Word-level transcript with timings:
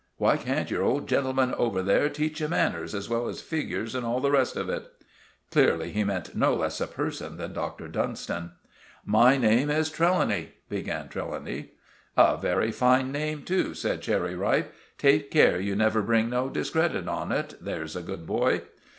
Why 0.17 0.35
can't 0.35 0.71
your 0.71 0.81
old 0.81 1.07
gentleman 1.07 1.53
over 1.59 1.83
there 1.83 2.09
teach 2.09 2.41
you 2.41 2.47
manners 2.47 2.95
as 2.95 3.07
well 3.07 3.27
as 3.27 3.39
figures 3.39 3.93
and 3.93 4.03
all 4.03 4.19
the 4.19 4.31
rest 4.31 4.55
of 4.55 4.67
it?" 4.67 4.91
Clearly 5.51 5.91
he 5.91 6.03
meant 6.03 6.33
no 6.35 6.55
less 6.55 6.81
a 6.81 6.87
person 6.87 7.37
than 7.37 7.53
Dr. 7.53 7.87
Dunstan. 7.87 8.53
"My 9.05 9.37
name 9.37 9.69
is 9.69 9.91
Trelawny," 9.91 10.53
began 10.69 11.07
Trelawny. 11.07 11.73
"A 12.17 12.35
very 12.35 12.71
fine 12.71 13.11
name 13.11 13.43
too," 13.43 13.75
said 13.75 14.01
Cherry 14.01 14.35
Ripe. 14.35 14.73
"Take 14.97 15.29
care 15.29 15.59
you 15.59 15.75
never 15.75 16.01
bring 16.01 16.31
no 16.31 16.49
discredit 16.49 17.07
on 17.07 17.31
it, 17.31 17.53
there's 17.61 17.95
a 17.95 18.01
good 18.01 18.25
boy." 18.25 18.63